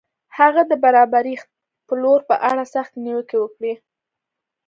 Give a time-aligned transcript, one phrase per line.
[0.37, 1.49] هغه د برابرښت
[1.87, 3.73] پلور په اړه سختې نیوکې وکړې.